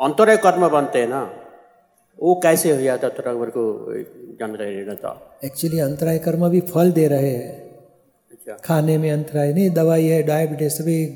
अंतराय 0.00 0.36
कर्म 0.36 0.68
बनते 0.68 0.98
हैं 0.98 1.08
ना। 1.08 1.32
वो 2.22 2.40
कैसे 2.42 2.76
हो 2.76 2.82
जाता 2.82 3.08
थोड़ा 3.08 3.32
मेरे 3.32 3.50
को 3.50 3.94
जानकारी 4.34 4.76
लेना 4.76 4.94
था। 4.94 5.38
एक्चुअली 5.44 5.78
अंतराय 5.78 6.18
कर्म 6.18 6.48
भी 6.48 6.60
फल 6.60 6.92
दे 6.92 7.08
रहे 7.08 7.30
हैं। 7.30 7.78
अच्छा। 8.32 8.56
खाने 8.64 8.98
में 8.98 9.10
अंतराय 9.10 9.52
नहीं 9.52 9.70
दवाई 9.70 10.06
है 10.06 10.22
डायबिटीज़ 10.22 10.82
भी 10.82 11.06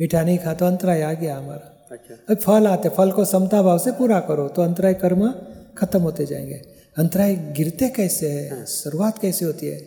मीठा 0.00 0.22
नहीं 0.22 0.38
खा 0.38 0.54
तो 0.54 0.66
अंतराय 0.66 1.02
आ 1.02 1.12
गया 1.12 1.36
हमारा। 1.36 1.88
अच्छा। 1.92 2.14
अब 2.30 2.36
फल 2.36 2.66
आते 2.66 2.88
फल 2.88 3.10
को 3.10 3.24
समता 3.24 3.62
भाव 3.62 3.78
से 3.78 3.92
पूरा 3.92 4.20
करो 4.20 4.48
तो 4.48 4.62
अंतराय 4.62 4.94
कर्म 4.94 5.34
खत्म 5.78 6.00
होते 6.00 6.26
जाएँगे। 6.26 6.62
अंतराय 6.98 7.34
गिरते 7.36 7.88
कैसे 7.88 8.28
है। 8.28 8.64
शुरुआत 8.66 9.18
कैसे 9.18 9.44
होती 9.44 9.66
है? 9.66 9.78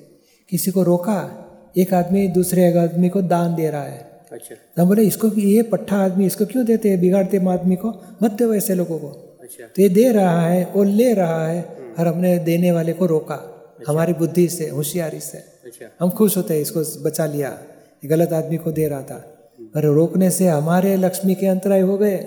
किसी 0.50 0.72
को 0.72 0.84
रोका 0.84 1.44
एक 1.78 1.94
आदमी 1.94 2.28
दूसरे 2.28 2.80
आदमी 2.80 3.10
को 3.10 3.22
दान 3.22 3.56
दे 3.56 3.70
रहा 3.70 3.84
है। 3.84 4.07
अच्छा। 4.32 4.56
तो 4.56 4.82
हम 4.82 4.88
बोले 4.88 5.04
इसको 5.04 5.28
ये 5.28 5.62
पट्ठा 5.62 5.98
आदमी 5.98 6.26
इसको 6.26 6.46
क्यों 6.46 6.66
देते 6.66 6.90
हैं? 6.90 7.00
बिगाड़ते 7.00 7.38
आदमी 7.38 7.76
को? 7.76 7.94
मत 8.24 8.32
दो 8.32 8.54
ऐसे 8.54 8.76
लोगों 8.76 9.00
को। 9.00 9.40
अच्छा। 9.42 9.66
तो 9.66 9.82
ये 9.82 9.90
दे 9.90 10.12
रहा 10.12 10.48
है 10.48 10.72
वो 10.76 10.84
ले 10.84 11.14
रहा 11.14 11.48
है 11.48 11.62
और 12.00 12.08
हमने 12.08 12.40
देने 12.40 12.72
वाले 12.72 12.94
को 12.94 13.06
रोका 13.06 13.36
अच्छा। 13.36 13.92
हमारी 13.92 14.14
बुद्धि 14.14 14.48
से 14.48 14.70
होशियारी 14.70 15.20
से। 15.20 15.38
अच्छा। 15.38 15.86
हम 16.00 16.10
खुश 16.10 16.38
होते 16.38 16.54
हैं 16.54 16.62
इसको 16.62 17.04
बचा 17.04 17.26
लिया। 17.26 17.60
गलत 18.06 18.34
आदमी 18.34 18.58
को 18.58 18.72
दे 18.72 18.88
रहा 18.88 19.02
था। 19.02 19.34
पर 19.74 19.84
रोकने 19.84 20.32
से 20.32 20.48
हमारे 20.48 20.96
लक्ष्मी 20.96 21.36
के 21.36 21.48
अंतराय 21.48 21.82
हो 21.82 21.98
गए। 21.98 22.18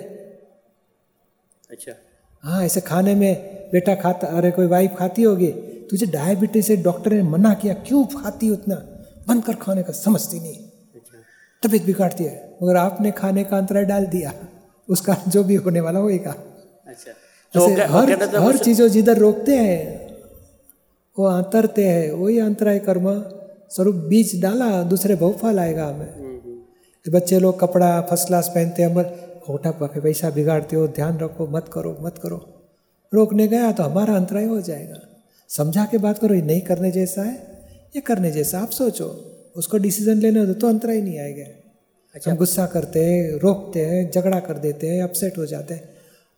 अच्छा। 1.70 1.92
हाँ 2.42 2.64
ऐसे 2.64 2.80
खाने 2.80 3.14
में 3.14 3.34
बेटा 3.72 3.94
खाता 3.94 4.26
अरे 4.26 4.50
कोई 4.50 4.66
वाइफ 4.66 4.94
खाती 4.98 5.22
होगी 5.22 5.48
तुझे 5.90 6.06
डायबिटीज़ 6.06 6.66
से 6.66 6.76
डॉक्टर 6.76 7.12
ने 7.12 7.22
मना 7.22 7.54
किया 7.54 7.74
क्यों 7.74 8.04
खाती 8.04 8.50
उतना? 8.50 8.74
बंद 9.28 9.44
कर 9.44 9.54
खाने 9.54 9.82
का 9.82 9.92
समझती 9.92 10.40
नहीं। 10.40 10.69
तबीयत 11.62 11.84
बिगाड़ती 11.84 12.24
है। 12.24 12.56
मगर 12.62 12.76
आपने 12.76 13.10
खाने 13.10 13.44
का 13.44 13.58
अंतराय 13.58 13.84
डाल 13.84 14.06
दिया। 14.06 14.32
उसका 14.88 15.16
जो 15.28 15.44
भी 15.44 15.54
होने 15.54 15.80
वाला 15.80 15.98
होएगा। 15.98 16.34
अच्छा। 16.86 17.12
तो 17.54 17.66
हर 17.92 18.16
क्या 18.16 18.40
हर 18.40 18.56
चीज़ों 18.56 18.88
जिधर 18.88 19.18
रोकते 19.18 19.56
हैं 19.56 20.16
वो 21.18 21.24
अंतरते 21.24 21.84
हैं 21.84 22.12
वही 22.12 22.38
अंतराय 22.38 22.78
कर्म 22.78 23.24
स्वरूप 23.70 23.94
बीज 23.94 24.42
डाला 24.42 24.82
दूसरे 24.82 25.14
बहुफल 25.14 25.58
आएगा 25.58 25.86
हमें। 25.86 26.14
हम्म, 26.14 26.38
हम्म, 26.38 27.12
बच्चे 27.12 27.38
लोग 27.38 27.60
कपड़ा 27.60 28.00
फ़र्स्ट 28.00 28.26
क्लास 28.26 28.48
पहनते 28.48 28.82
हैं 28.82 28.94
मगर 28.94 29.40
होठा 29.48 29.70
पके 29.70 30.00
पैसा 30.00 30.30
बिगाड़ते 30.30 30.76
हो 30.76 30.86
ध्यान 30.88 31.18
रखो 31.18 31.46
मत 31.46 31.70
करो 31.72 31.96
मत 32.00 32.18
करो। 32.18 32.68
रोकने 33.14 33.48
गया 33.48 33.72
तो 33.72 33.82
हमारा 33.82 34.14
अंतराय 34.14 34.44
हो 34.44 34.60
जाएगा। 34.60 34.98
समझा 35.48 35.84
के 35.84 35.98
बात 35.98 36.18
करो 36.18 36.34
ये 36.34 36.42
नहीं 36.42 36.60
करने 36.60 36.90
जैसा 36.90 37.22
है 37.22 37.34
ये 37.96 38.00
करने 38.00 38.30
जैसा 38.30 38.60
आप 38.60 38.70
सोचो। 38.70 39.29
उसको 39.56 39.78
डिसीज़न 39.78 40.18
लेने 40.18 40.40
होते 40.40 40.54
तो 40.54 40.68
अंतरा 40.68 40.92
ही 40.92 41.02
नहीं 41.02 41.18
आएगा 41.18 42.30
हम 42.30 42.36
गुस्सा 42.36 42.66
करते 42.66 43.04
हैं 43.04 43.38
रोकते 43.38 43.84
हैं 43.86 44.10
झगड़ा 44.10 44.40
कर 44.40 44.58
देते 44.58 44.88
हैं 44.88 45.02
अपसेट 45.02 45.38
हो 45.38 45.46
जाते 45.46 45.74
हैं 45.74 45.88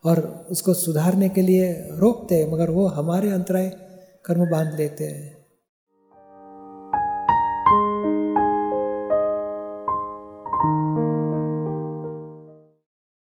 और 0.05 0.47
उसको 0.51 0.75
सुधारने 0.75 1.29
के 1.29 1.43
लिए 1.43 1.73
रोकते 1.93 2.35
हैं 2.35 2.53
मगर 2.53 2.71
वो 2.71 2.87
हमारे 2.87 3.31
अंतराय 3.31 3.73
कर्म 4.25 4.51
बाँध 4.51 4.75
लेते 4.77 5.05
हैं। 5.05 5.42